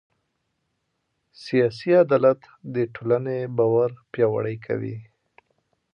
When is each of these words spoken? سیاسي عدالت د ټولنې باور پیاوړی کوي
سیاسي 1.43 1.91
عدالت 2.03 2.41
د 2.75 2.75
ټولنې 2.95 3.37
باور 3.57 3.89
پیاوړی 4.11 4.55
کوي 4.65 4.97